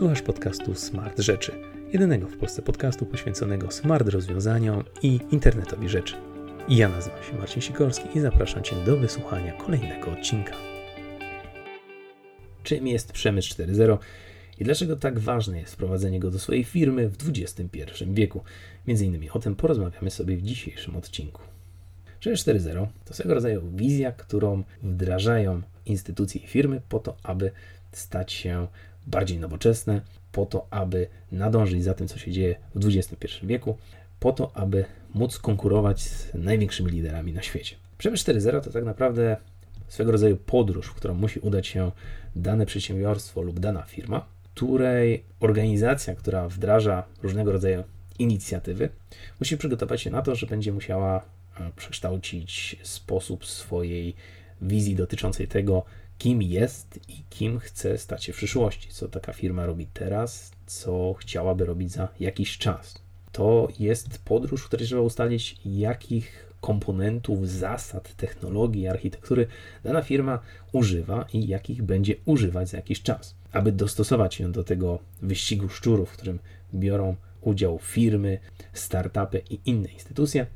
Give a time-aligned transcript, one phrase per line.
[0.00, 1.52] Słuchasz podcastu Smart Rzeczy,
[1.92, 6.16] jedynego w Polsce podcastu poświęconego smart rozwiązaniom i internetowi rzeczy.
[6.68, 10.52] Ja nazywam się Marcin Sikorski i zapraszam Cię do wysłuchania kolejnego odcinka.
[12.62, 13.98] Czym jest Przemysł 4.0
[14.58, 18.42] i dlaczego tak ważne jest wprowadzenie go do swojej firmy w XXI wieku?
[18.86, 21.42] Między innymi o tym porozmawiamy sobie w dzisiejszym odcinku.
[22.20, 27.50] Przemysł 4.0 to swego rodzaju wizja, którą wdrażają instytucje i firmy po to, aby
[27.92, 28.66] stać się
[29.06, 30.00] bardziej nowoczesne,
[30.32, 33.78] po to, aby nadążyć za tym, co się dzieje w XXI wieku,
[34.20, 37.76] po to, aby móc konkurować z największymi liderami na świecie.
[37.98, 39.36] Przemysł 4.0 to tak naprawdę
[39.88, 41.92] swego rodzaju podróż, w którą musi udać się
[42.36, 47.84] dane przedsiębiorstwo lub dana firma, której organizacja, która wdraża różnego rodzaju
[48.18, 48.88] inicjatywy,
[49.40, 51.22] musi przygotować się na to, że będzie musiała
[51.60, 54.14] e, przekształcić sposób swojej
[54.62, 55.84] wizji dotyczącej tego,
[56.20, 61.14] kim jest i kim chce stać się w przyszłości, co taka firma robi teraz, co
[61.14, 63.02] chciałaby robić za jakiś czas.
[63.32, 69.46] To jest podróż, w której trzeba ustalić, jakich komponentów, zasad, technologii, architektury
[69.84, 70.38] dana firma
[70.72, 73.34] używa i jakich będzie używać za jakiś czas.
[73.52, 76.38] Aby dostosować się do tego wyścigu szczurów, w którym
[76.74, 78.38] biorą udział firmy,
[78.72, 80.46] startupy i inne instytucje,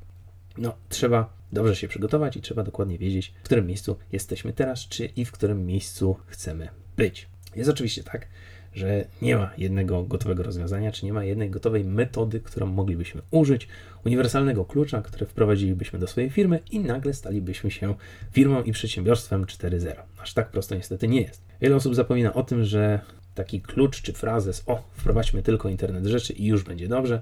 [0.59, 5.07] no, trzeba dobrze się przygotować i trzeba dokładnie wiedzieć, w którym miejscu jesteśmy teraz, czy
[5.07, 7.29] i w którym miejscu chcemy być.
[7.57, 8.27] Jest oczywiście tak,
[8.75, 13.69] że nie ma jednego gotowego rozwiązania, czy nie ma jednej gotowej metody, którą moglibyśmy użyć,
[14.05, 17.95] uniwersalnego klucza, który wprowadzilibyśmy do swojej firmy i nagle stalibyśmy się
[18.33, 19.95] firmą i przedsiębiorstwem 4.0.
[20.19, 21.43] Aż tak prosto niestety nie jest.
[21.61, 23.01] Wiele osób zapomina o tym, że
[23.35, 27.21] taki klucz czy frazes, o, wprowadźmy tylko internet rzeczy i już będzie dobrze,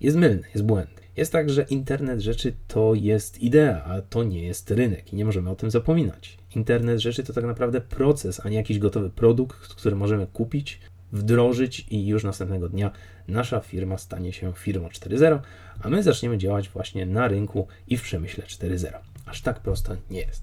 [0.00, 1.07] jest mylny, jest błędny.
[1.18, 5.24] Jest tak, że internet rzeczy to jest idea, a to nie jest rynek i nie
[5.24, 6.38] możemy o tym zapominać.
[6.56, 10.80] Internet rzeczy to tak naprawdę proces, a nie jakiś gotowy produkt, który możemy kupić,
[11.12, 12.90] wdrożyć i już następnego dnia
[13.28, 15.38] nasza firma stanie się firmą 4.0,
[15.82, 18.98] a my zaczniemy działać właśnie na rynku i w przemyśle 4.0.
[19.26, 20.42] Aż tak prosto nie jest.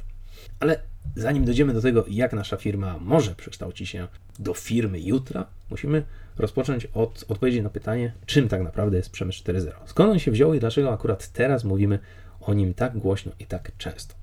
[0.60, 0.80] Ale
[1.16, 4.08] zanim dojdziemy do tego, jak nasza firma może przekształcić się
[4.40, 6.04] do firmy jutra, musimy
[6.38, 9.72] rozpocząć od odpowiedzi na pytanie, czym tak naprawdę jest przemysł 4.0.
[9.86, 12.00] Skąd on się wziął i dlaczego akurat teraz mówimy
[12.42, 14.16] o nim tak głośno i tak często.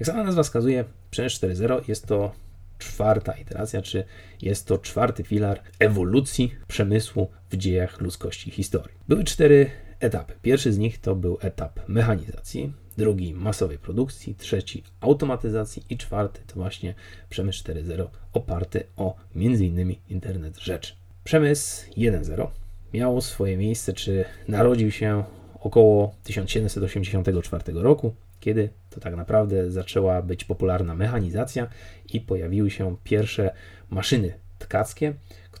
[0.00, 2.32] Jak sama nazwa wskazuje, przemysł 4.0 jest to
[2.78, 4.04] czwarta iteracja, czy
[4.42, 8.96] jest to czwarty filar ewolucji przemysłu w dziejach ludzkości i historii.
[9.08, 10.34] Były cztery etapy.
[10.42, 16.54] Pierwszy z nich to był etap mechanizacji, drugi masowej produkcji, trzeci automatyzacji i czwarty to
[16.54, 16.94] właśnie
[17.28, 19.94] przemysł 4.0 oparty o m.in.
[20.08, 21.03] internet rzeczy.
[21.24, 22.46] Przemysł 1.0
[22.94, 25.24] miał swoje miejsce, czy narodził się
[25.60, 31.68] około 1784 roku, kiedy to tak naprawdę zaczęła być popularna mechanizacja
[32.12, 33.50] i pojawiły się pierwsze
[33.90, 35.14] maszyny tkackie,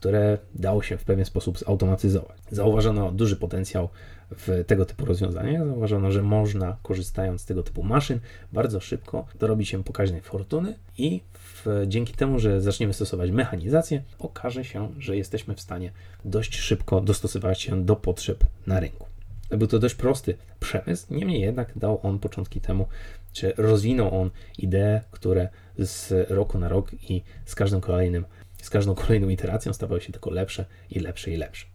[0.04, 2.38] które dało się w pewien sposób zautomatyzować.
[2.50, 3.88] Zauważono duży potencjał
[4.30, 5.66] w tego typu rozwiązaniach.
[5.66, 8.20] Zauważono, że można, korzystając z tego typu maszyn,
[8.52, 14.64] bardzo szybko dorobić się pokaźnej fortuny i w, dzięki temu, że zaczniemy stosować mechanizację, okaże
[14.64, 15.92] się, że jesteśmy w stanie
[16.24, 19.06] dość szybko dostosować się do potrzeb na rynku.
[19.50, 22.86] Był to dość prosty przemysł, niemniej jednak dał on początki temu,
[23.32, 25.48] czy rozwinął on idee, które
[25.78, 28.24] z roku na rok i z każdym kolejnym,
[28.64, 31.66] z każdą kolejną iteracją stawały się tylko lepsze i lepsze i lepsze.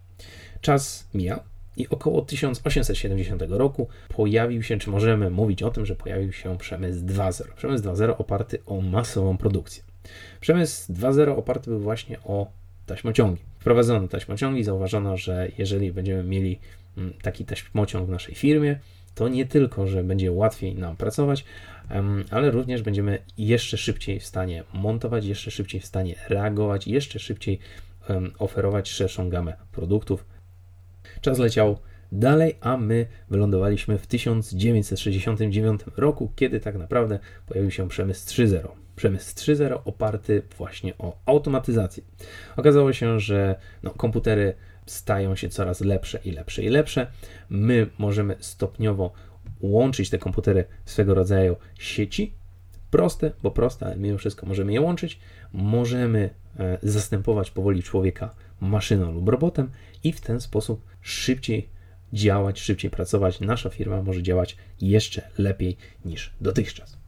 [0.60, 1.44] Czas mija,
[1.76, 7.00] i około 1870 roku pojawił się, czy możemy mówić o tym, że pojawił się przemysł
[7.00, 7.54] 2.0.
[7.56, 9.82] Przemysł 2.0 oparty o masową produkcję.
[10.40, 12.46] Przemysł 2.0 oparty był właśnie o
[12.86, 13.42] taśmociągi.
[13.58, 16.58] Wprowadzono taśmociągi, zauważono, że jeżeli będziemy mieli
[16.96, 18.78] mm, taki taśmociąg w naszej firmie,
[19.14, 21.44] to nie tylko, że będzie łatwiej nam pracować,
[22.30, 27.58] ale również będziemy jeszcze szybciej w stanie montować, jeszcze szybciej w stanie reagować, jeszcze szybciej
[28.38, 30.24] oferować szerszą gamę produktów,
[31.20, 31.78] Czas leciał
[32.12, 38.68] dalej, a my wylądowaliśmy w 1969 roku, kiedy tak naprawdę pojawił się przemysł 3.0.
[38.96, 42.02] Przemysł 3.0 oparty właśnie o automatyzację.
[42.56, 44.54] Okazało się, że no, komputery
[44.86, 47.06] stają się coraz lepsze i lepsze i lepsze.
[47.50, 49.12] My możemy stopniowo
[49.60, 52.32] łączyć te komputery swego rodzaju sieci.
[52.90, 55.18] Proste, bo proste, ale mimo wszystko możemy je łączyć.
[55.52, 59.70] Możemy e, zastępować powoli człowieka maszyną lub robotem
[60.04, 61.68] i w ten sposób szybciej
[62.12, 63.40] działać, szybciej pracować.
[63.40, 66.98] Nasza firma może działać jeszcze lepiej niż dotychczas.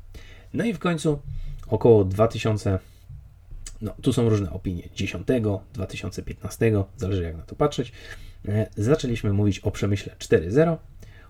[0.55, 1.19] No i w końcu
[1.69, 2.79] około 2000,
[3.81, 5.27] no tu są różne opinie, 10,
[5.75, 7.93] 2015, zależy jak na to patrzeć,
[8.49, 10.77] e, zaczęliśmy mówić o przemyśle 4.0.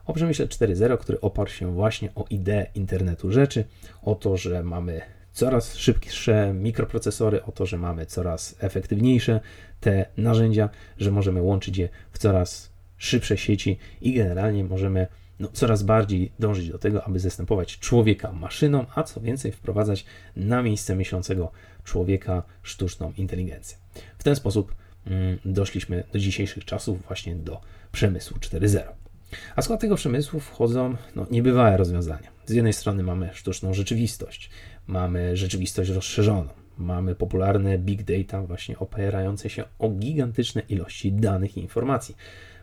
[0.06, 3.64] O przemyśle 4.0, który oparł się właśnie o ideę internetu rzeczy,
[4.02, 5.00] o to, że mamy
[5.32, 9.40] coraz szybsze mikroprocesory, o to, że mamy coraz efektywniejsze
[9.80, 10.68] te narzędzia,
[10.98, 15.06] że możemy łączyć je w coraz szybsze sieci i generalnie możemy
[15.40, 20.04] no, coraz bardziej dążyć do tego, aby zastępować człowieka maszyną, a co więcej, wprowadzać
[20.36, 21.52] na miejsce myślącego
[21.84, 23.76] człowieka sztuczną inteligencję.
[24.18, 24.74] W ten sposób
[25.06, 27.60] mm, doszliśmy do dzisiejszych czasów, właśnie do
[27.92, 29.01] przemysłu 4.0.
[29.56, 32.28] A skład tego przemysłu wchodzą no, niebywałe rozwiązania.
[32.46, 34.50] Z jednej strony mamy sztuczną rzeczywistość,
[34.86, 36.48] mamy rzeczywistość rozszerzoną,
[36.78, 42.16] mamy popularne big data, właśnie opierające się o gigantyczne ilości danych i informacji.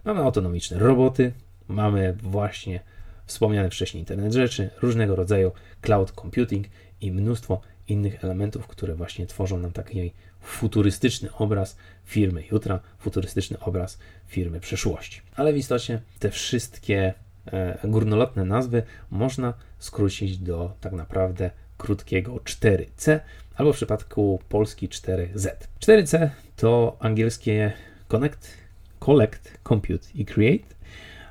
[0.06, 1.32] Mamy autonomiczne roboty,
[1.68, 2.80] mamy właśnie
[3.26, 5.52] wspomniany wcześniej internet rzeczy, różnego rodzaju
[5.82, 6.68] cloud computing
[7.02, 14.00] i mnóstwo innych elementów, które właśnie tworzą nam taki futurystyczny obraz firmy jutra, futurystyczny obraz
[14.28, 15.22] firmy przyszłości.
[15.36, 17.14] Ale w istocie te wszystkie
[17.46, 23.20] e, górnolotne nazwy można skrócić do tak naprawdę krótkiego 4C,
[23.56, 25.50] albo w przypadku Polski 4Z.
[25.80, 27.74] 4C to angielskie
[28.08, 28.58] Connect,
[29.00, 30.76] Collect, Compute i Create,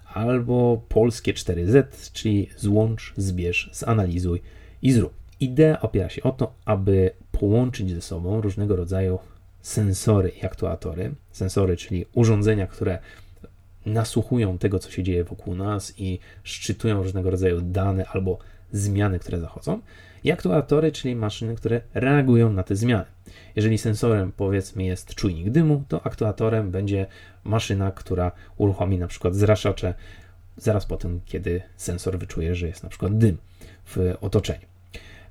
[0.04, 4.42] albo polskie 4Z, czyli złącz, zbierz, zanalizuj
[4.82, 5.14] i zrób.
[5.40, 9.18] Idea opiera się o to, aby połączyć ze sobą różnego rodzaju
[9.60, 11.14] sensory i aktuatory.
[11.32, 12.98] Sensory, czyli urządzenia, które
[13.86, 18.38] nasłuchują tego, co się dzieje wokół nas i szczytują różnego rodzaju dane albo
[18.72, 19.80] zmiany, które zachodzą,
[20.24, 23.04] i aktuatory, czyli maszyny, które reagują na te zmiany.
[23.56, 27.06] Jeżeli sensorem powiedzmy jest czujnik dymu, to aktuatorem będzie
[27.44, 29.94] maszyna, która uruchomi na przykład zraszacze
[30.56, 33.36] zaraz po tym, kiedy sensor wyczuje, że jest na przykład dym
[33.84, 34.77] w otoczeniu.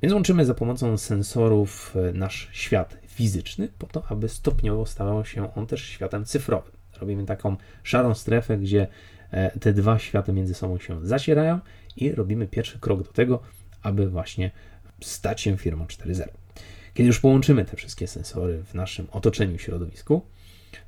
[0.02, 5.54] Więc łączymy za pomocą sensorów e, nasz świat fizyczny, po to, aby stopniowo stawał się
[5.56, 6.72] on też światem cyfrowym.
[7.00, 8.88] Robimy taką szarą strefę, gdzie
[9.32, 11.60] e, te dwa światy między sobą się zacierają
[11.96, 13.40] i robimy pierwszy krok do tego,
[13.82, 14.52] aby właśnie
[15.02, 16.24] stać się firmą 4.0.
[16.94, 20.22] Kiedy już połączymy te wszystkie sensory w naszym otoczeniu, środowisku,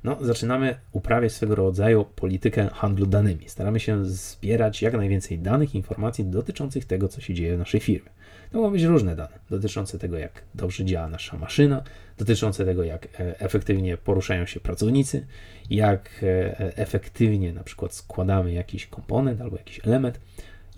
[0.04, 3.48] no, zaczynamy uprawiać swego rodzaju politykę handlu danymi.
[3.48, 8.10] Staramy się zbierać jak najwięcej danych, informacji dotyczących tego, co się dzieje w naszej firmie.
[8.52, 11.82] To mogą być różne dane, dotyczące tego, jak dobrze działa nasza maszyna,
[12.18, 15.26] dotyczące tego, jak e, efektywnie poruszają się pracownicy,
[15.70, 20.20] jak e, efektywnie na przykład składamy jakiś komponent albo jakiś element,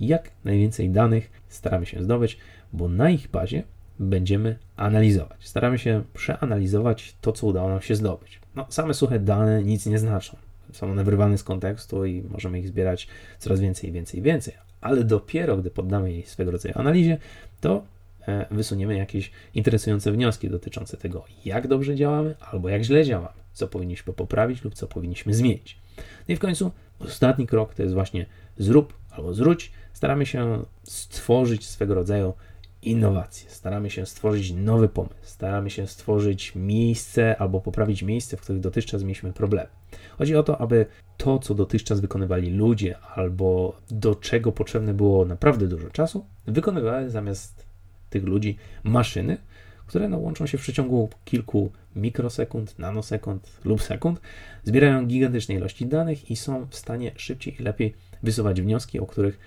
[0.00, 2.38] jak najwięcej danych staramy się zdobyć,
[2.73, 3.62] bo na ich bazie
[3.99, 5.49] będziemy analizować.
[5.49, 8.42] Staramy się przeanalizować to, co udało nam się zdobyć.
[8.56, 10.37] No, same suche dane nic nie znaczą.
[10.72, 13.08] Są one wyrwane z kontekstu i możemy ich zbierać
[13.38, 17.19] coraz więcej więcej więcej, ale dopiero gdy poddamy jej swego rodzaju analizie,
[17.60, 17.84] to
[18.28, 23.69] e, wysuniemy jakieś interesujące wnioski dotyczące tego, jak dobrze działamy albo jak źle działamy, co
[23.69, 25.78] powinniśmy poprawić lub co powinniśmy zmienić.
[26.28, 28.26] No i w końcu ostatni krok to jest właśnie
[28.58, 29.72] zrób albo zwróć.
[29.93, 32.32] Staramy się stworzyć swego rodzaju
[32.82, 38.61] innowacje, staramy się stworzyć nowy pomysł, staramy się stworzyć miejsce albo poprawić miejsce, w których
[38.61, 39.69] dotychczas mieliśmy problemy.
[40.19, 40.87] Chodzi o to, aby
[41.17, 47.67] to, co dotychczas wykonywali ludzie, albo do czego potrzebne było naprawdę dużo czasu, wykonywały zamiast
[48.11, 49.37] tych ludzi maszyny,
[49.87, 54.20] które no, łączą się w przeciągu kilku mikrosekund, nanosekund lub sekund,
[54.64, 59.38] zbierają gigantyczne ilości danych i są w stanie szybciej i lepiej wysuwać wnioski, o których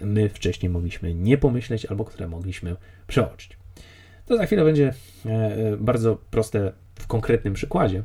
[0.00, 2.76] my wcześniej mogliśmy nie pomyśleć albo które mogliśmy
[3.06, 3.56] przeoczyć.
[4.26, 4.94] To za chwilę będzie
[5.26, 8.02] e, e, bardzo proste w konkretnym przykładzie.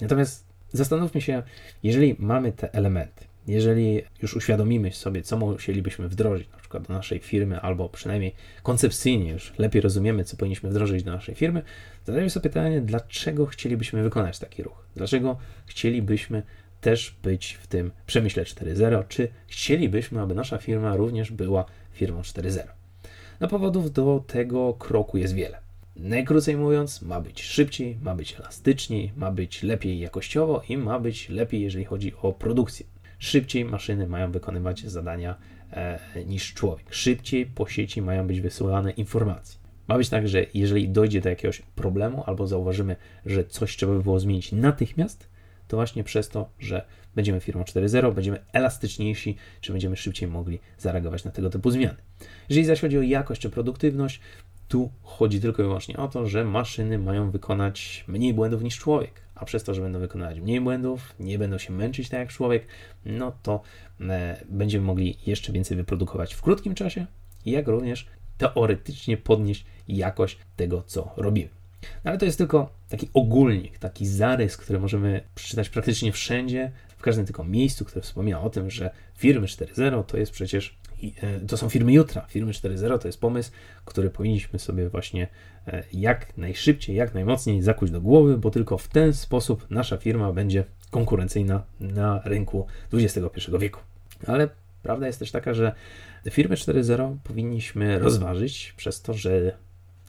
[0.00, 1.42] Natomiast zastanówmy się,
[1.82, 7.18] jeżeli mamy te elementy, jeżeli już uświadomimy sobie, co musielibyśmy wdrożyć na przykład do naszej
[7.18, 11.62] firmy, albo przynajmniej koncepcyjnie już lepiej rozumiemy, co powinniśmy wdrożyć do naszej firmy,
[12.04, 14.86] zadajmy sobie pytanie, dlaczego chcielibyśmy wykonać taki ruch?
[14.96, 16.42] Dlaczego chcielibyśmy
[16.86, 22.60] też być w tym przemyśle 4.0, czy chcielibyśmy, aby nasza firma również była firmą 4.0.
[23.40, 25.58] No powodów do tego kroku jest wiele.
[25.96, 31.28] Najkrócej mówiąc, ma być szybciej, ma być elastyczniej, ma być lepiej jakościowo i ma być
[31.28, 32.86] lepiej, jeżeli chodzi o produkcję.
[33.18, 35.36] Szybciej maszyny mają wykonywać zadania
[35.70, 36.86] e, niż człowiek.
[36.94, 39.58] Szybciej po sieci mają być wysyłane informacje.
[39.88, 44.02] Ma być tak, że jeżeli dojdzie do jakiegoś problemu albo zauważymy, że coś trzeba by
[44.02, 45.35] było zmienić natychmiast,
[45.68, 51.24] to właśnie przez to, że będziemy firmą 4.0, będziemy elastyczniejsi, czy będziemy szybciej mogli zareagować
[51.24, 51.96] na tego typu zmiany.
[52.48, 54.20] Jeżeli zaś chodzi o jakość czy produktywność,
[54.68, 59.20] tu chodzi tylko i wyłącznie o to, że maszyny mają wykonać mniej błędów niż człowiek,
[59.34, 62.66] a przez to, że będą wykonywać mniej błędów, nie będą się męczyć tak jak człowiek,
[63.04, 63.62] no to
[64.00, 67.06] e, będziemy mogli jeszcze więcej wyprodukować w krótkim czasie,
[67.46, 68.06] jak również
[68.38, 71.55] teoretycznie podnieść jakość tego, co robimy.
[72.04, 77.02] No ale to jest tylko taki ogólnik, taki zarys, który możemy przeczytać praktycznie wszędzie, w
[77.02, 80.78] każdym tylko miejscu, które wspomina o tym, że firmy 4.0 to jest przecież
[81.48, 82.26] to są firmy jutra.
[82.28, 83.50] Firmy 4.0 to jest pomysł,
[83.84, 85.28] który powinniśmy sobie właśnie
[85.92, 90.64] jak najszybciej, jak najmocniej zakuć do głowy, bo tylko w ten sposób nasza firma będzie
[90.90, 93.80] konkurencyjna na rynku XXI wieku.
[94.26, 94.48] Ale
[94.82, 95.72] prawda jest też taka, że
[96.30, 99.56] firmy 4.0 powinniśmy rozważyć przez to, że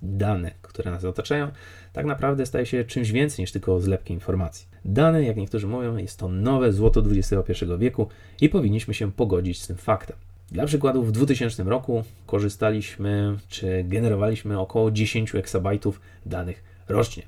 [0.01, 1.51] dane, które nas otaczają,
[1.93, 4.67] tak naprawdę staje się czymś więcej niż tylko zlepkiem informacji.
[4.85, 8.07] Dane, jak niektórzy mówią, jest to nowe złoto XXI wieku
[8.41, 10.17] i powinniśmy się pogodzić z tym faktem.
[10.51, 17.23] Dla przykładu, w 2000 roku korzystaliśmy czy generowaliśmy około 10 eksabajtów danych rocznie.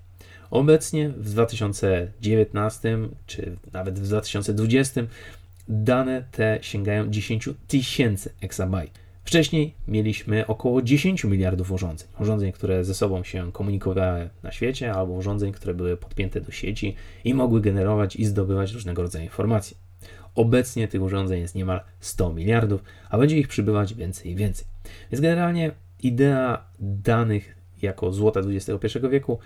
[0.52, 5.02] Obecnie w 2019 czy nawet w 2020
[5.68, 9.09] dane te sięgają 10 tysięcy eksabajtów.
[9.30, 12.08] Wcześniej mieliśmy około 10 miliardów urządzeń.
[12.20, 16.96] Urządzeń, które ze sobą się komunikowały na świecie, albo urządzeń, które były podpięte do sieci
[17.24, 19.78] i mogły generować i zdobywać różnego rodzaju informacje.
[20.36, 24.68] Obecnie tych urządzeń jest niemal 100 miliardów, a będzie ich przybywać więcej i więcej.
[25.12, 25.72] Więc generalnie
[26.04, 29.40] idea danych jako złota XXI wieku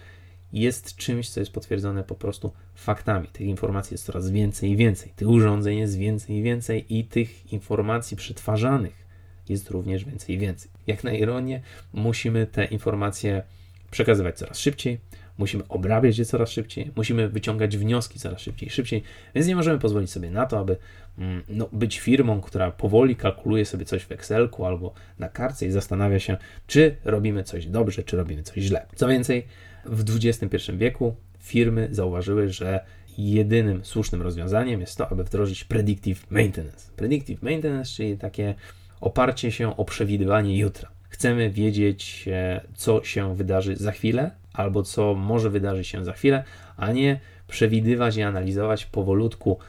[0.53, 3.27] jest czymś, co jest potwierdzone po prostu faktami.
[3.27, 7.53] Tych informacji jest coraz więcej i więcej, tych urządzeń jest więcej i więcej i tych
[7.53, 9.02] informacji przetwarzanych
[9.49, 10.71] jest również więcej i więcej.
[10.87, 11.61] Jak na ironię,
[11.93, 13.43] musimy te informacje
[13.91, 14.99] przekazywać coraz szybciej,
[15.37, 19.03] musimy obrabiać je coraz szybciej, musimy wyciągać wnioski coraz szybciej szybciej,
[19.35, 20.77] więc nie możemy pozwolić sobie na to, aby
[21.17, 25.71] mm, no, być firmą, która powoli kalkuluje sobie coś w Excelku albo na kartce i
[25.71, 28.85] zastanawia się, czy robimy coś dobrze, czy robimy coś źle.
[28.95, 29.45] Co więcej,
[29.85, 32.85] w XXI wieku firmy zauważyły, że
[33.17, 36.91] jedynym słusznym rozwiązaniem jest to, aby wdrożyć predictive maintenance.
[36.95, 38.55] Predictive maintenance, czyli takie
[39.03, 40.89] oparcie się o przewidywanie jutra.
[41.09, 46.43] Chcemy wiedzieć, e, co się wydarzy za chwilę, albo co może wydarzyć się za chwilę,
[46.77, 49.59] a nie przewidywać i analizować powolutku,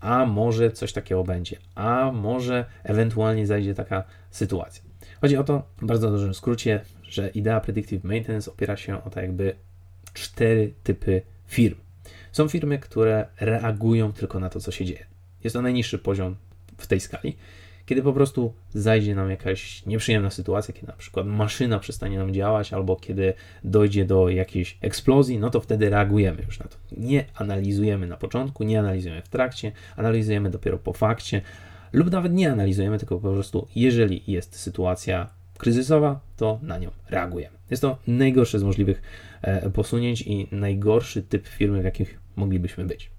[0.00, 4.82] a może coś takiego będzie, a może ewentualnie zajdzie taka sytuacja.
[5.20, 9.22] Chodzi o to, w bardzo dużym skrócie, że idea predictive maintenance opiera się o tak
[9.24, 9.54] jakby
[10.14, 11.76] cztery typy firm.
[12.32, 15.06] Są firmy, które reagują tylko na to, co się dzieje.
[15.44, 16.36] Jest to najniższy poziom
[16.78, 17.36] w tej skali
[17.88, 22.72] kiedy po prostu zajdzie nam jakaś nieprzyjemna sytuacja, kiedy na przykład maszyna przestanie nam działać,
[22.72, 26.76] albo kiedy dojdzie do jakiejś eksplozji, no to wtedy reagujemy już na to.
[26.96, 31.42] Nie analizujemy na początku, nie analizujemy w trakcie, analizujemy dopiero po fakcie,
[31.92, 37.56] lub nawet nie analizujemy, tylko po prostu, jeżeli jest sytuacja kryzysowa, to na nią reagujemy.
[37.70, 39.02] Jest to najgorsze z możliwych
[39.42, 43.10] e, posunięć i najgorszy typ firmy, w jakich moglibyśmy być.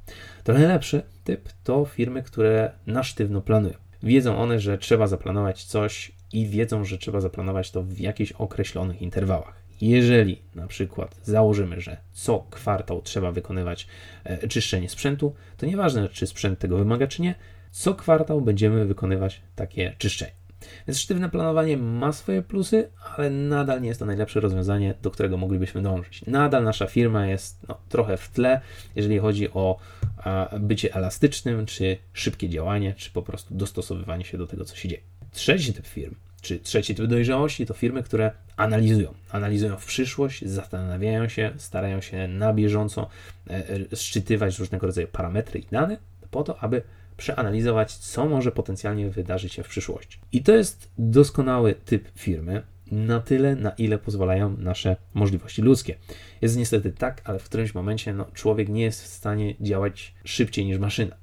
[0.43, 3.88] Trochę lepszy typ to firmy, które na sztywno planują.
[4.03, 9.01] Wiedzą one, że trzeba zaplanować coś i wiedzą, że trzeba zaplanować to w jakichś określonych
[9.01, 9.59] interwałach.
[9.81, 13.87] Jeżeli na przykład założymy, że co kwartał trzeba wykonywać
[14.23, 17.35] e, czyszczenie sprzętu, to nieważne, czy sprzęt tego wymaga, czy nie,
[17.71, 20.38] co kwartał będziemy wykonywać takie czyszczenie.
[20.87, 25.37] Więc sztywne planowanie ma swoje plusy, ale nadal nie jest to najlepsze rozwiązanie, do którego
[25.37, 26.25] moglibyśmy dążyć.
[26.25, 28.61] Nadal nasza firma jest no, trochę w tle,
[28.95, 29.79] jeżeli chodzi o
[30.17, 34.89] a, bycie elastycznym, czy szybkie działanie, czy po prostu dostosowywanie się do tego, co się
[34.89, 35.01] dzieje.
[35.31, 39.13] Trzeci typ firm, czy trzeci typ dojrzałości to firmy, które analizują.
[39.31, 43.09] Analizują w przyszłość, zastanawiają się, starają się na bieżąco
[43.49, 45.97] e, e szczytywać różnego rodzaju parametry i dane
[46.31, 46.81] po to, aby
[47.19, 50.19] przeanalizować, co może potencjalnie wydarzyć się w przyszłości.
[50.31, 55.95] I to jest doskonały typ firmy, na tyle, na ile pozwalają nasze możliwości ludzkie.
[56.41, 60.65] Jest niestety tak, ale w którymś momencie no, człowiek nie jest w stanie działać szybciej
[60.65, 61.15] niż maszyna.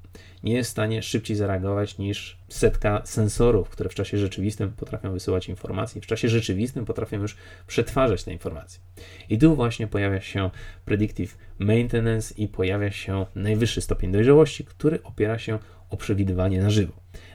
[0.42, 5.48] Nie jest w stanie szybciej zareagować niż setka sensorów, które w czasie rzeczywistym potrafią wysyłać
[5.48, 7.36] informacje, w czasie rzeczywistym potrafią już
[7.66, 8.80] przetwarzać te informacje.
[9.28, 10.50] I tu właśnie pojawia się
[10.84, 15.58] predictive maintenance i pojawia się najwyższy stopień dojrzałości, który opiera się
[15.90, 16.92] o przewidywanie na żywo.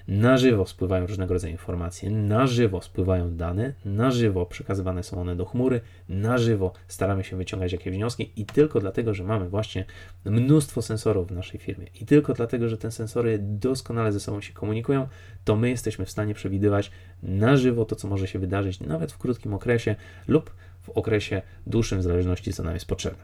[0.08, 5.36] Na żywo spływają różnego rodzaju informacje, na żywo spływają dane, na żywo przekazywane są one
[5.36, 9.86] do chmury, na żywo staramy się wyciągać jakieś wnioski i tylko dlatego, że mamy właśnie
[10.25, 14.53] mnóstwo sensorów w naszej firmie i tylko dlatego, że te sensory doskonale ze sobą się
[14.53, 15.08] komunikują,
[15.43, 16.91] to my jesteśmy w stanie przewidywać
[17.24, 19.96] na żywo to, co może się wydarzyć nawet w krótkim okresie
[20.27, 23.24] lub w okresie dłuższym, w zależności co nam jest potrzebne.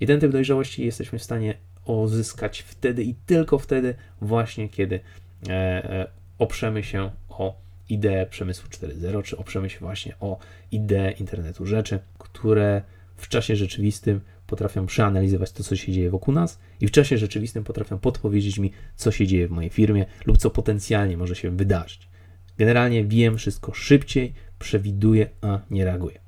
[0.00, 1.54] I ten typ dojrzałości jesteśmy w stanie
[1.86, 5.00] uzyskać wtedy i tylko wtedy, właśnie kiedy
[5.48, 6.06] e, e,
[6.38, 10.38] oprzemy się o ideę przemysłu 4.0, czy oprzemy się właśnie o
[10.72, 12.82] ideę internetu rzeczy, które
[13.16, 17.64] w czasie rzeczywistym potrafią przeanalizować to, co się dzieje wokół nas i w czasie rzeczywistym
[17.64, 22.08] potrafią podpowiedzieć mi, co się dzieje w mojej firmie lub co potencjalnie może się wydarzyć.
[22.58, 26.18] Generalnie wiem wszystko szybciej, przewiduję, a nie reaguję.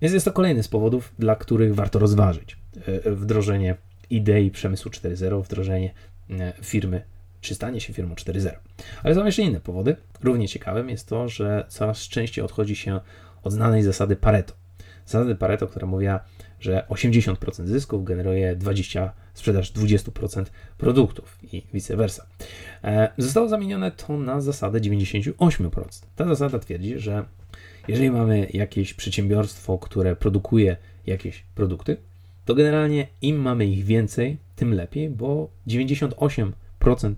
[0.00, 2.56] Więc jest to kolejny z powodów, dla których warto rozważyć
[3.04, 3.76] e, wdrożenie
[4.10, 5.94] idei przemysłu 4.0, wdrożenie
[6.30, 7.02] e, firmy
[7.44, 8.50] czy stanie się firmą 4.0.
[9.02, 9.96] Ale są jeszcze inne powody.
[10.22, 13.00] Równie ciekawym jest to, że coraz częściej odchodzi się
[13.42, 14.54] od znanej zasady Pareto.
[15.06, 16.20] Zasady Pareto, która mówiła,
[16.60, 20.44] że 80% zysków generuje 20, sprzedaż 20%
[20.78, 22.26] produktów i vice versa.
[22.84, 26.04] E, zostało zamienione to na zasadę 98%.
[26.16, 27.24] Ta zasada twierdzi, że
[27.88, 31.96] jeżeli mamy jakieś przedsiębiorstwo, które produkuje jakieś produkty,
[32.44, 36.52] to generalnie im mamy ich więcej, tym lepiej, bo 98%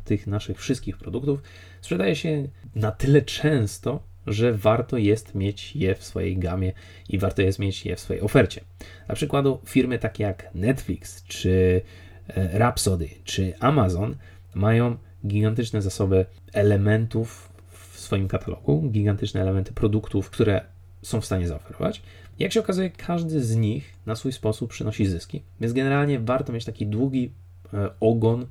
[0.04, 1.42] tych naszych wszystkich produktów
[1.80, 6.72] sprzedaje się na tyle często, że warto jest mieć je w swojej gamie
[7.08, 8.60] i warto jest mieć je w swojej ofercie.
[9.08, 11.82] Na przykładu firmy takie jak Netflix, czy
[12.28, 14.16] e, Rhapsody, czy Amazon
[14.54, 20.60] mają gigantyczne zasoby elementów w swoim katalogu, gigantyczne elementy produktów, które
[21.02, 22.02] są w stanie zaoferować.
[22.38, 26.64] Jak się okazuje, każdy z nich na swój sposób przynosi zyski, więc generalnie warto mieć
[26.64, 27.32] taki długi
[27.74, 28.46] e, ogon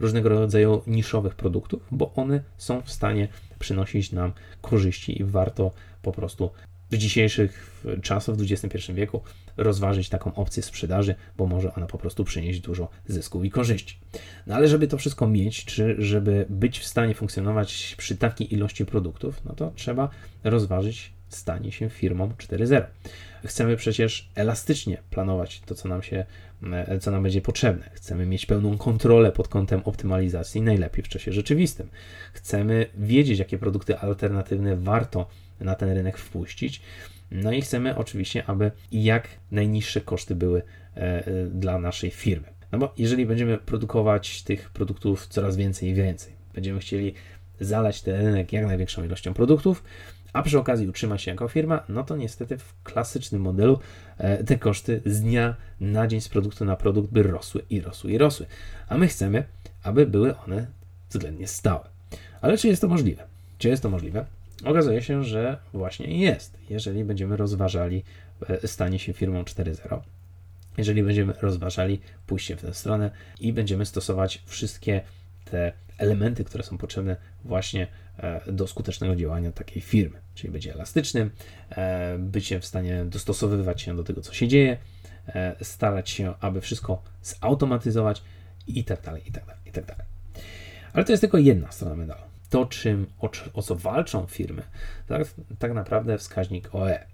[0.00, 3.28] różnego rodzaju niszowych produktów, bo one są w stanie
[3.58, 5.70] przynosić nam korzyści i warto
[6.02, 6.50] po prostu
[6.90, 9.20] w dzisiejszych czasach, w XXI wieku,
[9.56, 13.98] rozważyć taką opcję sprzedaży, bo może ona po prostu przynieść dużo zysków i korzyści.
[14.46, 18.86] No ale żeby to wszystko mieć, czy żeby być w stanie funkcjonować przy takiej ilości
[18.86, 20.08] produktów, no to trzeba
[20.44, 22.84] rozważyć stanie się firmą 4.0.
[23.44, 26.24] Chcemy przecież elastycznie planować to, co nam się,
[26.72, 27.90] e, co nam będzie potrzebne.
[27.92, 31.88] Chcemy mieć pełną kontrolę pod kątem optymalizacji, najlepiej w czasie rzeczywistym.
[32.32, 35.26] Chcemy wiedzieć, jakie produkty alternatywne warto
[35.60, 36.80] na ten rynek wpuścić.
[37.30, 40.62] No i chcemy oczywiście, aby jak najniższe koszty były
[40.96, 42.46] e, e, dla naszej firmy.
[42.72, 47.14] No bo jeżeli będziemy produkować tych produktów coraz więcej i więcej, będziemy chcieli
[47.60, 49.84] zalać ten rynek jak największą ilością produktów,
[50.34, 53.78] a przy okazji utrzyma się jako firma, no to niestety w klasycznym modelu
[54.18, 58.12] e, te koszty z dnia na dzień z produktu na produkt by rosły i rosły
[58.12, 58.46] i rosły.
[58.88, 59.44] A my chcemy,
[59.82, 60.66] aby były one
[61.10, 61.88] względnie stałe.
[62.40, 63.24] Ale czy jest to możliwe?
[63.58, 64.24] Czy jest to możliwe?
[64.64, 68.04] Okazuje się, że właśnie jest, jeżeli będziemy rozważali
[68.48, 70.00] e, stanie się firmą 4.0
[70.78, 73.10] jeżeli będziemy rozważali pójście w tę stronę
[73.40, 75.00] i będziemy stosować wszystkie
[75.44, 77.86] te elementy, które są potrzebne właśnie
[78.18, 80.18] e, do skutecznego działania takiej firmy.
[80.34, 81.30] Czyli będzie elastycznym,
[81.70, 84.76] e, bycie w stanie dostosowywać się do tego, co się dzieje,
[85.28, 88.22] e, starać się, aby wszystko zautomatyzować
[88.66, 90.06] i tak dalej, i tak dalej, i tak dalej.
[90.92, 92.20] Ale to jest tylko jedna strona medalu.
[92.50, 94.62] To, czym, o, o co walczą firmy,
[95.06, 95.22] tak,
[95.58, 97.06] tak naprawdę wskaźnik OE.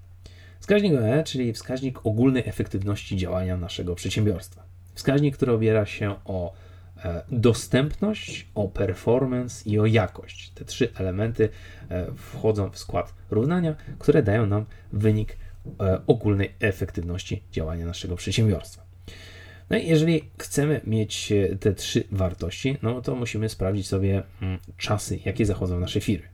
[0.60, 4.62] Wskaźnik OE, czyli wskaźnik ogólnej efektywności działania naszego przedsiębiorstwa.
[4.94, 6.52] Wskaźnik, który obiera się o
[7.28, 10.50] dostępność, o performance i o jakość.
[10.50, 11.48] Te trzy elementy
[11.88, 15.36] e, wchodzą w skład równania, które dają nam wynik
[15.80, 18.82] e, ogólnej efektywności działania naszego przedsiębiorstwa.
[19.70, 25.18] No i jeżeli chcemy mieć te trzy wartości, no to musimy sprawdzić sobie mm, czasy,
[25.24, 26.28] jakie zachodzą w naszej firmie.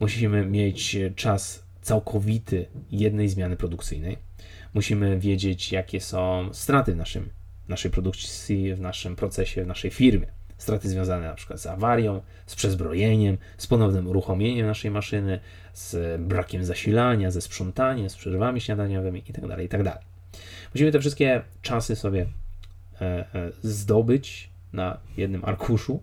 [0.00, 4.16] Musimy mieć czas całkowity jednej zmiany produkcyjnej.
[4.74, 7.28] Musimy wiedzieć, jakie są straty w naszym
[7.70, 10.26] naszej produkcji, w naszym procesie, w naszej firmie.
[10.58, 15.40] Straty związane na przykład z awarią, z przezbrojeniem, z ponownym uruchomieniem naszej maszyny,
[15.74, 19.48] z brakiem zasilania, ze sprzątaniem, z przerwami śniadaniowymi itd.
[19.48, 19.84] Tak itd.
[19.84, 20.00] Tak
[20.74, 22.26] Musimy te wszystkie czasy sobie
[23.00, 26.02] e, e, zdobyć na jednym arkuszu.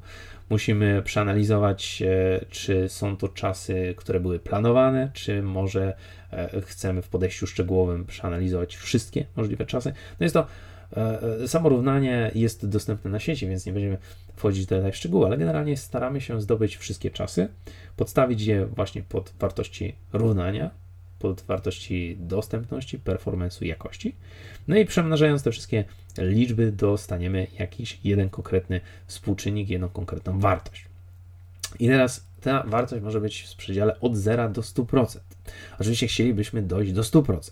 [0.50, 5.94] Musimy przeanalizować, e, czy są to czasy, które były planowane, czy może
[6.66, 9.94] chcemy w podejściu szczegółowym przeanalizować wszystkie możliwe czasy.
[10.20, 10.48] No jest to
[11.48, 13.98] samo równanie jest dostępne na sieci, więc nie będziemy
[14.36, 17.48] wchodzić tutaj w szczegóły, ale generalnie staramy się zdobyć wszystkie czasy,
[17.96, 20.72] podstawić je właśnie pod wartości równania,
[21.20, 24.16] pod wartości dostępności, performance'u jakości.
[24.68, 25.84] No i przemnażając te wszystkie
[26.18, 30.86] liczby, dostaniemy jakiś jeden konkretny współczynnik, jedną konkretną wartość.
[31.80, 35.20] I teraz ta wartość może być w przedziale od 0 do 100%.
[35.80, 37.52] Oczywiście chcielibyśmy dojść do 100%.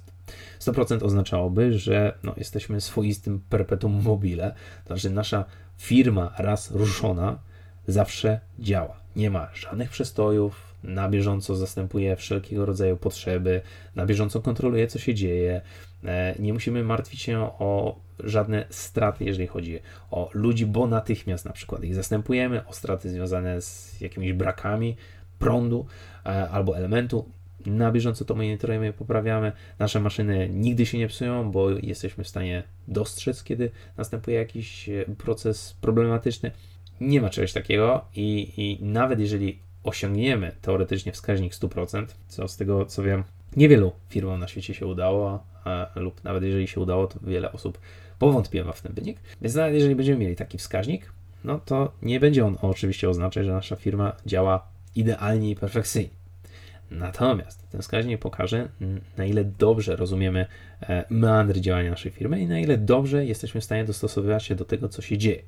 [0.59, 5.45] 100% oznaczałoby, że no, jesteśmy swoistym perpetuum mobile, to znaczy nasza
[5.77, 7.39] firma raz ruszona
[7.87, 8.99] zawsze działa.
[9.15, 13.61] Nie ma żadnych przestojów, na bieżąco zastępuje wszelkiego rodzaju potrzeby,
[13.95, 15.61] na bieżąco kontroluje, co się dzieje.
[16.05, 19.79] E, nie musimy martwić się o żadne straty, jeżeli chodzi
[20.11, 24.95] o ludzi, bo natychmiast na przykład ich zastępujemy, o straty związane z jakimiś brakami
[25.39, 25.85] prądu
[26.25, 27.25] e, albo elementu
[27.65, 29.51] na bieżąco to monitorujemy, poprawiamy.
[29.79, 35.05] Nasze maszyny nigdy się nie psują, bo jesteśmy w stanie dostrzec, kiedy następuje jakiś e,
[35.17, 36.51] proces problematyczny.
[37.01, 42.85] Nie ma czegoś takiego i, i nawet jeżeli osiągniemy teoretycznie wskaźnik 100%, co z tego
[42.85, 43.23] co wiem,
[43.55, 47.79] niewielu firmom na świecie się udało, a, lub nawet jeżeli się udało, to wiele osób
[48.19, 49.19] powątpiewa w ten wynik.
[49.41, 51.11] Więc nawet jeżeli będziemy mieli taki wskaźnik,
[51.43, 56.24] no to nie będzie on oczywiście oznaczać, że nasza firma działa idealnie i perfekcyjnie.
[56.91, 58.69] Natomiast ten wskaźnik pokaże,
[59.17, 60.45] na ile dobrze rozumiemy
[60.81, 64.65] e, meandry działania naszej firmy i na ile dobrze jesteśmy w stanie dostosowywać się do
[64.65, 65.41] tego, co się dzieje.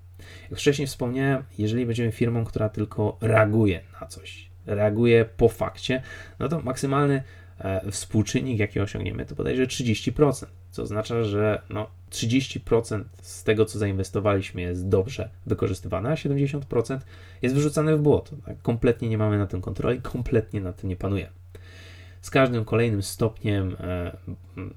[0.51, 6.01] Jak wcześniej wspomniałem, jeżeli będziemy firmą, która tylko reaguje na coś, reaguje po fakcie,
[6.39, 7.23] no to maksymalny
[7.91, 14.61] współczynnik, jaki osiągniemy, to bodajże 30%, co oznacza, że no, 30% z tego, co zainwestowaliśmy,
[14.61, 16.99] jest dobrze wykorzystywane, a 70%
[17.41, 18.35] jest wyrzucane w błoto.
[18.45, 18.61] Tak?
[18.61, 21.31] Kompletnie nie mamy na tym kontroli, kompletnie na tym nie panujemy.
[22.21, 24.17] Z każdym kolejnym stopniem e,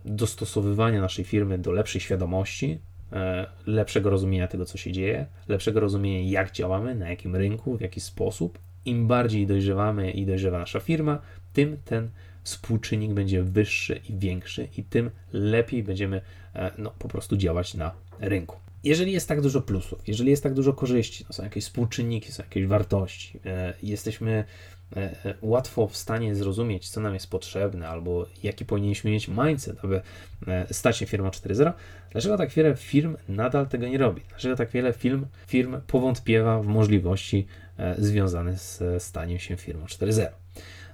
[0.05, 2.79] dostosowywania naszej firmy do lepszej świadomości,
[3.12, 7.81] e, lepszego rozumienia tego, co się dzieje, lepszego rozumienia, jak działamy, na jakim rynku, w
[7.81, 11.19] jaki sposób, im bardziej dojrzewamy i dojrzewa nasza firma,
[11.53, 12.11] tym ten
[12.42, 16.20] współczynnik będzie wyższy i większy, i tym lepiej będziemy
[16.55, 18.57] e, no, po prostu działać na rynku.
[18.85, 22.42] Jeżeli jest tak dużo plusów, jeżeli jest tak dużo korzyści, no są jakieś współczynniki, są
[22.42, 24.44] jakieś wartości, e, jesteśmy
[24.96, 30.00] e, łatwo w stanie zrozumieć, co nam jest potrzebne, albo jaki powinniśmy mieć mindset, aby
[30.70, 31.72] stać się firmą 4.0,
[32.11, 34.22] dlaczego tak wiele firm nadal tego nie robi?
[34.29, 37.46] Dlaczego tak wiele firm, firm powątpiewa w możliwości
[37.98, 40.29] związane z staniem się firmą 4.0?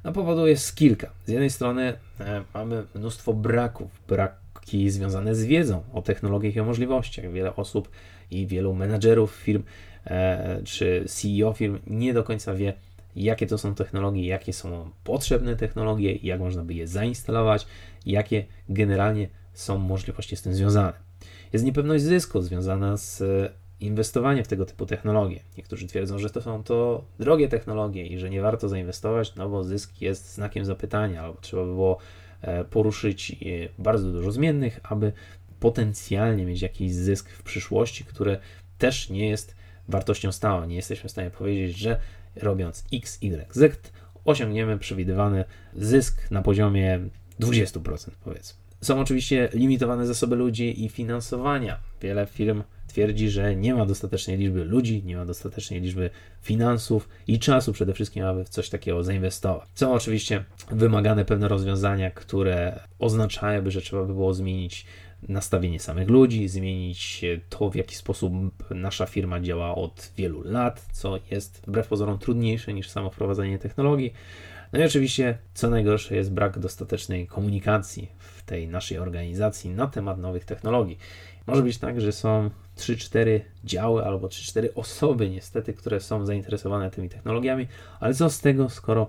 [0.07, 1.11] No powodu jest kilka.
[1.25, 6.65] Z jednej strony e, mamy mnóstwo braków, braki związane z wiedzą o technologiach i o
[6.65, 7.33] możliwościach.
[7.33, 7.91] Wiele osób
[8.31, 9.63] i wielu menedżerów firm
[10.07, 12.73] e, czy CEO firm nie do końca wie,
[13.17, 17.67] jakie to są technologie, jakie są potrzebne technologie, jak można by je zainstalować,
[18.07, 20.93] jakie generalnie są możliwości z tym związane.
[21.53, 23.23] Jest niepewność zysku związana z
[23.81, 25.41] inwestowanie w tego typu technologie.
[25.57, 29.65] Niektórzy twierdzą, że to są to drogie technologie i że nie warto zainwestować, no bo
[29.65, 31.99] zysk jest znakiem zapytania, albo trzeba by było
[32.41, 33.37] e, poruszyć e,
[33.79, 35.13] bardzo dużo zmiennych, aby
[35.61, 38.39] potencjalnie mieć jakiś zysk w przyszłości, który
[38.79, 39.57] też nie jest
[39.89, 40.67] wartością stałą.
[40.67, 42.01] Nie jesteśmy w stanie powiedzieć, że
[42.37, 43.93] robiąc X, Y, Z
[44.25, 47.01] osiągniemy przewidywany zysk na poziomie
[47.41, 48.66] 20%, powiedzmy.
[48.81, 51.79] Są oczywiście limitowane zasoby ludzi i finansowania.
[52.01, 56.11] Wiele firm twierdzi, że nie ma dostatecznej liczby ludzi, nie ma dostatecznej liczby
[56.43, 59.69] finansów i czasu przede wszystkim, aby w coś takiego zainwestować.
[59.75, 64.87] Są oczywiście wymagane pewne rozwiązania, które oznaczają, że trzeba by było zmienić
[65.29, 68.33] nastawienie samych ludzi, zmienić to, w jaki sposób
[68.71, 74.13] nasza firma działa od wielu lat, co jest wbrew pozorom trudniejsze niż samo wprowadzenie technologii.
[74.73, 80.19] No i oczywiście, co najgorsze, jest brak dostatecznej komunikacji w tej naszej organizacji na temat
[80.19, 80.99] nowych technologii.
[81.47, 87.09] Może być tak, że są 3-4 działy albo 3-4 osoby, niestety, które są zainteresowane tymi
[87.09, 87.69] technologiami,
[88.01, 89.09] ale co z tego, skoro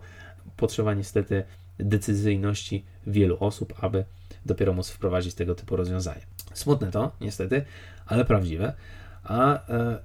[0.58, 1.44] potrzeba niestety
[1.80, 4.06] decyzyjności wielu osób, aby
[4.46, 6.22] dopiero móc wprowadzić tego typu rozwiązania.
[6.54, 7.66] Smutne to, niestety,
[8.06, 8.74] ale prawdziwe.
[9.24, 10.00] A e,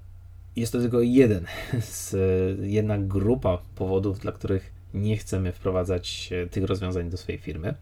[0.57, 1.47] jest to tylko jeden
[1.81, 2.17] z
[2.61, 7.75] jedna grupa powodów, dla których nie chcemy wprowadzać e, tych rozwiązań do swojej firmy.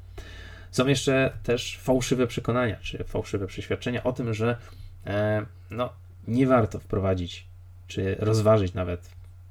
[0.71, 4.57] Są jeszcze też fałszywe przekonania, czy fałszywe przeświadczenia o tym, że
[5.07, 5.93] e, no,
[6.29, 7.47] nie warto wprowadzić,
[7.87, 9.11] czy rozważyć nawet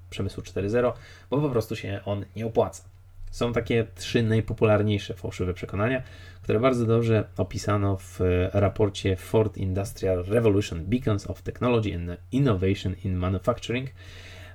[0.10, 0.94] przemysłu 4.0,
[1.30, 2.84] bo po prostu się on nie opłaca.
[3.32, 6.04] Są takie trzy najpopularniejsze fałszywe przekonania,
[6.42, 8.20] które bardzo dobrze opisano w
[8.54, 13.90] raporcie Ford Industrial Revolution Beacons of Technology and Innovation in Manufacturing,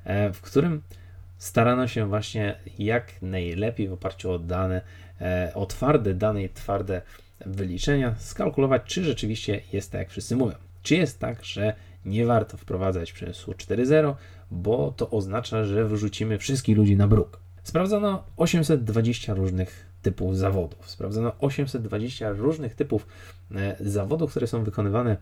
[0.05, 0.83] e, w którym
[1.45, 4.81] starano się właśnie jak najlepiej w oparciu o dane,
[5.21, 7.03] e, o twarde dane i twarde
[7.47, 10.55] wyliczenia skalkulować, czy rzeczywiście jest tak, jak wszyscy mówią.
[10.83, 14.15] Czy jest tak, że nie warto wprowadzać przemysłu 4.0,
[14.51, 17.41] bo to oznacza, że wyrzucimy wszystkich ludzi na bruk.
[17.63, 20.91] Sprawdzono 820 różnych typów zawodów.
[20.91, 23.07] Sprawdzono 820 różnych typów
[23.55, 25.17] e, zawodów, które są wykonywane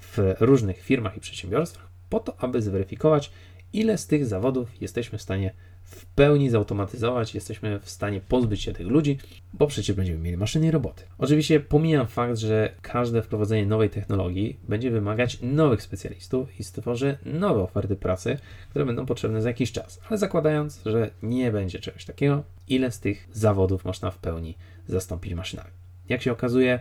[0.00, 3.30] w różnych firmach i przedsiębiorstwach, po to, aby zweryfikować,
[3.72, 5.54] ile z tych zawodów jesteśmy w stanie
[5.90, 9.18] w pełni zautomatyzować, jesteśmy w stanie pozbyć się tych ludzi,
[9.52, 11.04] bo przecież będziemy mieli maszyny i roboty.
[11.18, 17.62] Oczywiście pomijam fakt, że każde wprowadzenie nowej technologii będzie wymagać nowych specjalistów i stworzy nowe
[17.62, 18.38] oferty pracy,
[18.70, 23.00] które będą potrzebne za jakiś czas, ale zakładając, że nie będzie czegoś takiego, ile z
[23.00, 24.54] tych zawodów można w pełni
[24.86, 25.70] zastąpić maszynami?
[26.08, 26.78] Jak się okazuje,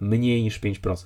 [0.00, 1.04] mniej niż 5%.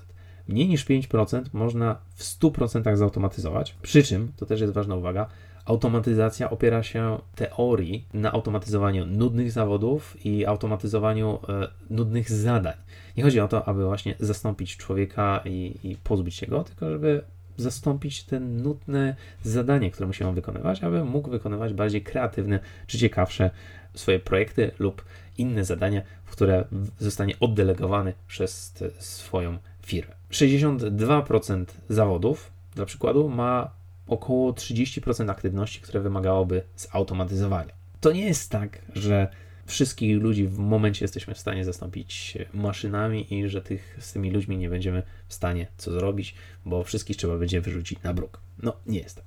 [0.49, 5.27] Mniej niż 5% można w 100% zautomatyzować, przy czym, to też jest ważna uwaga,
[5.64, 12.74] automatyzacja opiera się teorii na automatyzowaniu nudnych zawodów i automatyzowaniu e, nudnych zadań.
[13.16, 17.22] Nie chodzi o to, aby właśnie zastąpić człowieka i, i pozbyć się go, tylko żeby
[17.57, 23.50] zastąpić te nudne zadanie, które musi on wykonywać, aby mógł wykonywać bardziej kreatywne czy ciekawsze
[23.94, 25.05] swoje projekty lub
[25.38, 26.64] inne zadania, w które
[26.98, 30.14] zostanie oddelegowany przez swoją firmę.
[30.31, 33.70] 62% zawodów, dla przykładu, ma
[34.07, 37.73] około 30% aktywności, które wymagałoby zautomatyzowania.
[38.01, 39.29] To nie jest tak, że
[39.67, 44.59] wszystkich ludzi w momencie jesteśmy w stanie zastąpić maszynami i że tych, z tymi ludźmi
[44.59, 48.40] nie będziemy w stanie co zrobić, bo wszystkich trzeba będzie wyrzucić na bruk.
[48.62, 49.25] No, nie jest tak.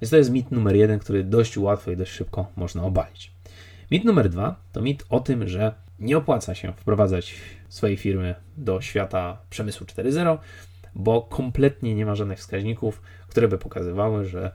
[0.00, 3.32] Więc to jest mit numer jeden, który dość łatwo i dość szybko można obalić.
[3.90, 7.34] Mit numer dwa to mit o tym, że nie opłaca się wprowadzać
[7.68, 10.38] swojej firmy do świata przemysłu 4.0,
[10.94, 14.50] bo kompletnie nie ma żadnych wskaźników, które by pokazywały, że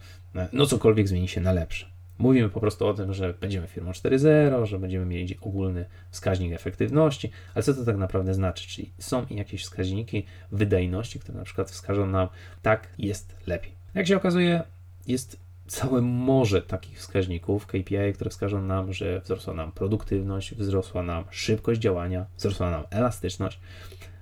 [0.53, 1.89] no cokolwiek zmieni się na lepsze.
[2.17, 7.31] Mówimy po prostu o tym, że będziemy firmą 4.0, że będziemy mieli ogólny wskaźnik efektywności,
[7.55, 8.67] ale co to tak naprawdę znaczy?
[8.67, 12.27] Czyli są jakieś wskaźniki wydajności, które na przykład wskażą nam,
[12.61, 13.71] tak, jest lepiej.
[13.95, 14.63] Jak się okazuje,
[15.07, 21.23] jest całe morze takich wskaźników KPI, które wskażą nam, że wzrosła nam produktywność, wzrosła nam
[21.29, 23.59] szybkość działania, wzrosła nam elastyczność,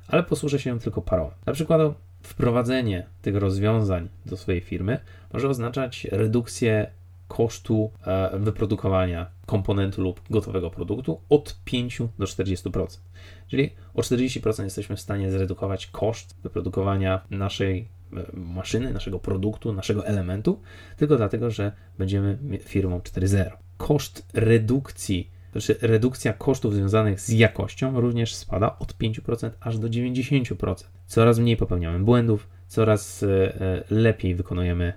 [0.07, 1.31] ale posłużę się tylko parą.
[1.45, 1.81] Na przykład
[2.27, 4.99] wprowadzenie tych rozwiązań do swojej firmy
[5.33, 6.91] może oznaczać redukcję
[7.27, 12.99] kosztu e, wyprodukowania komponentu lub gotowego produktu od 5 do 40%.
[13.47, 20.05] Czyli o 40% jesteśmy w stanie zredukować koszt wyprodukowania naszej e, maszyny, naszego produktu, naszego
[20.05, 20.61] elementu,
[20.97, 23.51] tylko dlatego, że będziemy firmą 4.0.
[23.77, 30.83] Koszt redukcji, znaczy redukcja kosztów związanych z jakością również spada od 5% aż do 90%.
[31.05, 34.93] Coraz mniej popełniamy błędów, coraz e, lepiej wykonujemy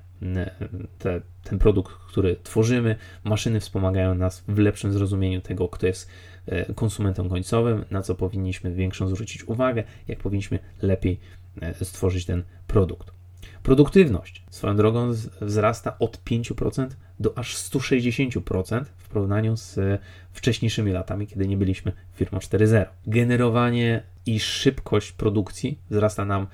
[0.99, 2.97] te, ten produkt, który tworzymy.
[3.25, 6.11] Maszyny wspomagają nas w lepszym zrozumieniu tego, kto jest
[6.47, 11.21] e, konsumentem końcowym, na co powinniśmy większą zwrócić uwagę, jak powinniśmy lepiej
[11.61, 13.20] e, stworzyć ten produkt.
[13.63, 16.89] Produktywność swoją drogą wzrasta od 5%
[17.21, 20.01] do aż 160% w porównaniu z
[20.33, 22.87] wcześniejszymi latami, kiedy nie byliśmy firmą 4.0.
[23.07, 26.47] Generowanie i szybkość produkcji wzrasta nam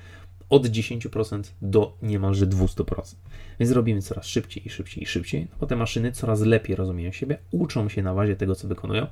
[0.49, 3.15] od 10% do niemalże 200%.
[3.59, 7.11] Więc robimy coraz szybciej i szybciej i szybciej, no bo te maszyny coraz lepiej rozumieją
[7.11, 9.07] siebie, uczą się na bazie tego, co wykonują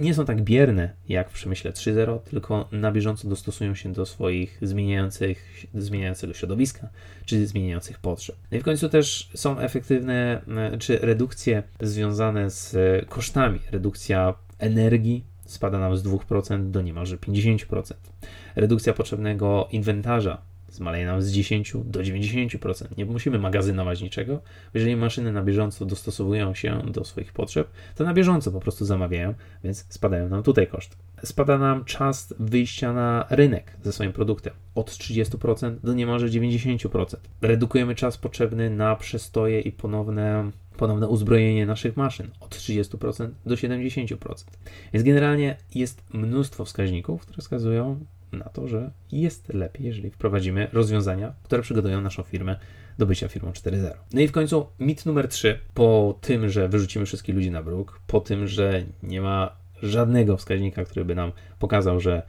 [0.00, 4.58] nie są tak bierne jak w przemyśle 3.0, tylko na bieżąco dostosują się do swoich
[4.62, 6.88] zmieniających, zmieniającego środowiska,
[7.24, 8.36] czy zmieniających potrzeb.
[8.50, 10.40] No i w końcu też są efektywne,
[10.72, 12.76] e, czy redukcje związane z
[13.08, 13.60] kosztami.
[13.70, 17.94] Redukcja energii, spada nam z 2% do niemalże 50%.
[18.56, 20.42] Redukcja potrzebnego inwentarza
[20.76, 22.86] zmaleje nam z 10 do 90%.
[22.96, 24.42] Nie musimy magazynować niczego.
[24.74, 29.34] Jeżeli maszyny na bieżąco dostosowują się do swoich potrzeb, to na bieżąco po prostu zamawiają,
[29.64, 30.96] więc spadają nam tutaj koszty.
[31.24, 37.16] Spada nam czas wyjścia na rynek ze swoim produktem od 30% do niemalże 90%.
[37.42, 44.16] Redukujemy czas potrzebny na przestoje i ponowne ponowne uzbrojenie naszych maszyn od 30% do 70%.
[44.92, 48.00] Więc generalnie jest mnóstwo wskaźników, które wskazują
[48.36, 52.56] na to, że jest lepiej, jeżeli wprowadzimy rozwiązania, które przygotują naszą firmę
[52.98, 53.90] do bycia firmą 4.0.
[54.12, 55.58] No i w końcu mit numer 3.
[55.74, 60.84] Po tym, że wyrzucimy wszystkich ludzi na bruk, po tym, że nie ma żadnego wskaźnika,
[60.84, 62.22] który by nam pokazał, że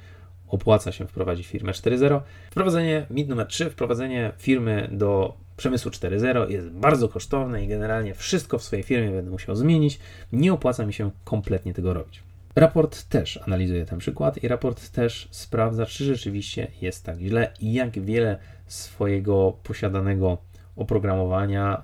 [0.47, 2.21] opłaca się wprowadzić firmę 4.0.
[2.51, 8.57] Wprowadzenie, mit numer 3, wprowadzenie firmy do przemysłu 4.0 jest bardzo kosztowne i generalnie wszystko
[8.57, 9.99] w swojej firmie będę musiał zmienić.
[10.33, 12.26] Nie opłaca mi się kompletnie tego robić.
[12.57, 17.73] Raport też analizuje ten przykład i raport też sprawdza, czy rzeczywiście jest tak źle i
[17.73, 20.37] jak wiele swojego posiadanego
[20.75, 21.83] oprogramowania,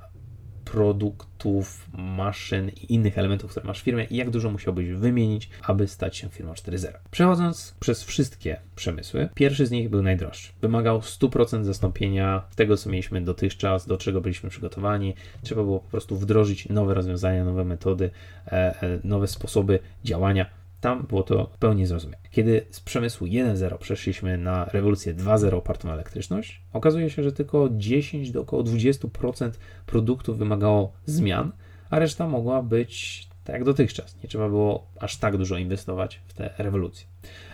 [0.66, 5.88] produktów, maszyn i innych elementów, które masz w firmie i jak dużo musiałbyś wymienić, aby
[5.88, 6.88] stać się firmą 4.0.
[7.12, 10.52] Przechodząc przez wszystkie przemysły, pierwszy z nich był najdroższy.
[10.62, 15.16] Wymagał 100% zastąpienia tego, co mieliśmy dotychczas, do czego byliśmy przygotowani.
[15.42, 18.12] Trzeba było po prostu wdrożyć nowe rozwiązania, nowe metody,
[18.48, 22.24] e, e, nowe sposoby działania tam było to w pełni zrozumiałe.
[22.32, 27.70] Kiedy z przemysłu 1.0 przeszliśmy na rewolucję 2.0 opartą o elektryczność, okazuje się, że tylko
[27.72, 29.52] 10 do około 20%
[29.86, 31.52] produktów wymagało zmian,
[31.90, 34.16] a reszta mogła być tak jak dotychczas.
[34.24, 37.08] Nie trzeba było aż tak dużo inwestować w tę rewolucję.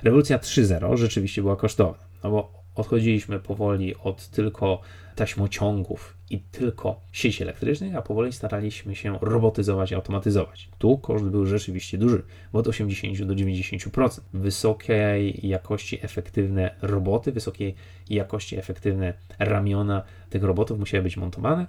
[0.04, 4.82] Rewolucja 3.0 rzeczywiście była kosztowna, no bo odchodziliśmy powoli od tylko
[5.16, 10.70] taśmociągów i tylko sieci elektrycznych, a powoli staraliśmy się robotyzować i automatyzować.
[10.78, 14.22] Tu koszt był rzeczywiście duży, od 80 do 90%.
[14.34, 17.76] Wysokiej jakości efektywne roboty, wysokiej
[18.10, 21.68] jakości efektywne ramiona tych robotów musiały być montowane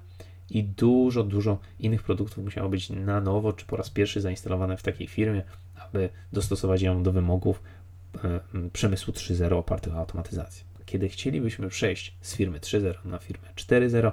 [0.50, 4.82] i dużo, dużo innych produktów musiało być na nowo, czy po raz pierwszy zainstalowane w
[4.82, 5.42] takiej firmie,
[5.76, 7.62] aby dostosować ją do wymogów
[8.72, 14.12] przemysłu 3.0 opartych o automatyzację kiedy chcielibyśmy przejść z firmy 3.0 na firmę 4.0,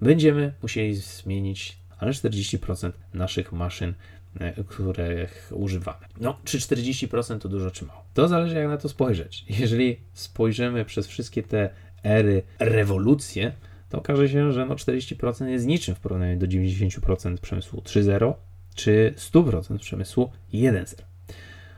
[0.00, 3.94] będziemy musieli zmienić ale 40% naszych maszyn,
[4.40, 6.06] e, których używamy.
[6.20, 8.04] No, czy 40% to dużo, czy mało?
[8.14, 9.44] To zależy, jak na to spojrzeć.
[9.60, 11.70] Jeżeli spojrzymy przez wszystkie te
[12.02, 13.52] ery, rewolucje,
[13.88, 18.34] to okaże się, że no 40% jest niczym w porównaniu do 90% przemysłu 3.0
[18.74, 21.02] czy 100% przemysłu 1.0.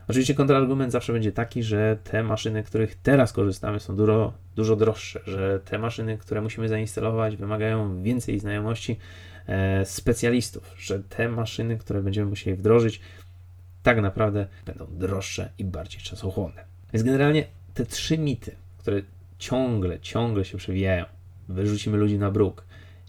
[0.09, 5.21] Oczywiście kontrargument zawsze będzie taki, że te maszyny, których teraz korzystamy, są dużo, dużo droższe,
[5.27, 8.99] że te maszyny, które musimy zainstalować, wymagają więcej znajomości
[9.47, 13.01] e, specjalistów, że te maszyny, które będziemy musieli wdrożyć,
[13.83, 16.65] tak naprawdę będą droższe i bardziej czasochłonne.
[16.93, 19.03] Więc generalnie te trzy mity, które
[19.39, 21.05] ciągle, ciągle się przewijają,
[21.49, 22.65] wyrzucimy ludzi na bruk,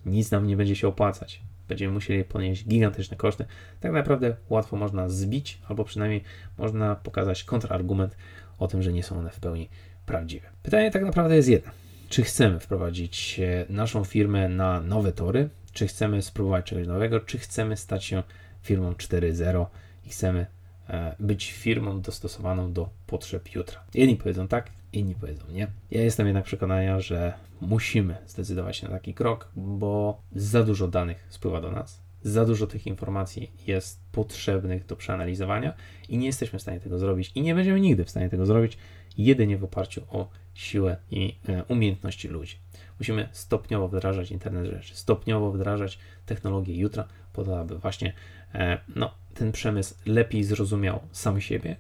[0.08, 3.46] nic nam nie będzie się opłacać, będziemy musieli ponieść gigantyczne koszty,
[3.80, 6.24] tak naprawdę łatwo można zbić, albo przynajmniej
[6.58, 8.18] można pokazać kontrargument
[8.60, 9.70] o tym, że nie są one w pełni
[10.06, 10.48] prawdziwe.
[10.64, 11.72] Pytanie tak naprawdę jest jedno.
[12.10, 15.50] Czy chcemy wprowadzić e, naszą firmę na nowe tory?
[15.74, 17.20] Czy chcemy spróbować czegoś nowego?
[17.20, 18.24] Czy chcemy stać się
[18.62, 19.66] firmą 4.0
[20.06, 20.46] i chcemy
[20.90, 23.84] e, być firmą dostosowaną do potrzeb jutra?
[23.94, 25.68] Jedni powiedzą tak, inni powiedzą nie.
[25.92, 31.26] Ja jestem jednak przekonania, że musimy zdecydować się na taki krok, bo za dużo danych
[31.30, 35.74] spływa do nas, za dużo tych informacji jest potrzebnych do przeanalizowania
[36.10, 38.78] i nie jesteśmy w stanie tego zrobić i nie będziemy nigdy w stanie tego zrobić
[39.18, 42.58] jedynie w oparciu o siłę i e, umiejętności ludzi.
[43.00, 48.14] Musimy stopniowo wdrażać internet rzeczy, stopniowo wdrażać technologię jutra, po to, aby właśnie
[48.54, 51.76] e, no, ten przemysł lepiej zrozumiał sam siebie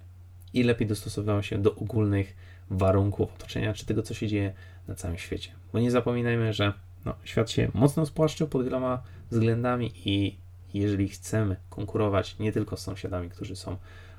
[0.53, 2.35] i lepiej dostosowywał się do ogólnych
[2.69, 4.53] warunków otoczenia, czy tego, co się dzieje
[4.87, 5.51] na całym świecie.
[5.73, 6.73] Bo nie zapominajmy, że
[7.05, 10.37] no, świat się mocno spłaszczył pod wieloma względami i
[10.73, 13.77] jeżeli chcemy konkurować nie tylko z sąsiadami, którzy są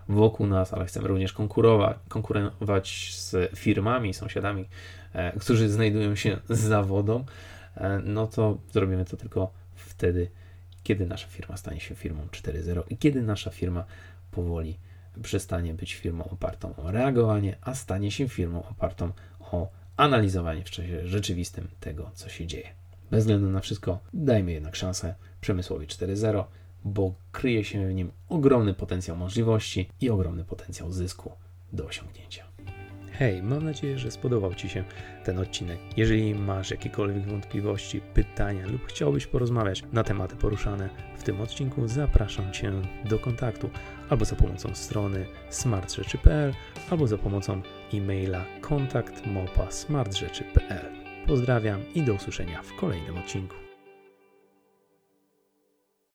[0.08, 4.68] wokół nas, ale chcemy również konkurować, konkurować z firmami, sąsiadami,
[5.12, 7.24] e, którzy znajdują się za wodą,
[7.76, 10.30] e, no to zrobimy to tylko wtedy,
[10.82, 13.84] kiedy nasza firma stanie się firmą 4.0 i kiedy nasza firma
[14.30, 14.78] powoli
[15.22, 21.06] przestanie być firmą opartą o reagowanie, a stanie się firmą opartą o analizowanie w czasie
[21.06, 22.68] rzeczywistym tego, co się dzieje.
[23.10, 26.44] Bez względu na wszystko, dajmy jednak szansę przemysłowi 4.0,
[26.84, 31.32] bo kryje się w nim ogromny potencjał możliwości i ogromny potencjał zysku
[31.72, 32.47] do osiągnięcia.
[33.18, 34.84] Hej, mam nadzieję, że spodobał Ci się
[35.24, 35.78] ten odcinek.
[35.96, 42.52] Jeżeli masz jakiekolwiek wątpliwości, pytania lub chciałbyś porozmawiać na tematy poruszane w tym odcinku, zapraszam
[42.52, 42.72] Cię
[43.04, 43.70] do kontaktu
[44.08, 46.54] albo za pomocą strony smartrzeczy.pl,
[46.90, 47.62] albo za pomocą
[47.94, 49.26] e-maila kontakt
[51.26, 53.67] Pozdrawiam i do usłyszenia w kolejnym odcinku.